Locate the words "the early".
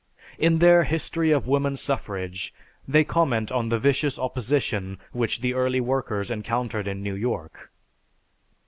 5.41-5.77